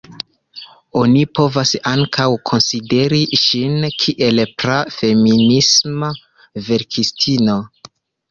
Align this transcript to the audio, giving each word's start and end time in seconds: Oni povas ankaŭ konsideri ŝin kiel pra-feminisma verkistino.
Oni 1.01 1.19
povas 1.39 1.73
ankaŭ 1.89 2.25
konsideri 2.51 3.19
ŝin 3.41 3.85
kiel 4.05 4.43
pra-feminisma 4.63 6.09
verkistino. 6.71 7.59